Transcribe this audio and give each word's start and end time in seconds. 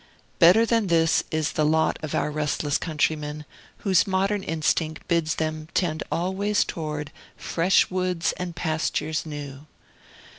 Better 0.39 0.65
than 0.65 0.87
this 0.87 1.23
is 1.29 1.51
the 1.51 1.63
lot 1.63 1.99
of 2.01 2.15
our 2.15 2.31
restless 2.31 2.79
countrymen, 2.79 3.45
whose 3.85 4.07
modern 4.07 4.41
instinct 4.41 5.07
bids 5.07 5.35
them 5.35 5.67
tend 5.75 6.01
always 6.11 6.63
towards 6.65 7.11
"fresh 7.37 7.91
woods 7.91 8.31
and 8.37 8.55
pastures 8.55 9.27
new." 9.27 9.67